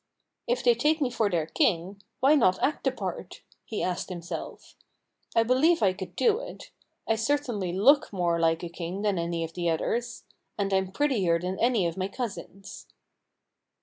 [0.47, 4.73] "If they take me for their king, why not act the part?" he asked himself.
[5.35, 6.71] "I believe I could do it.
[7.07, 10.23] I certainly look more like a king than any of the others.
[10.57, 12.87] And I'm prettier than any of my cousins."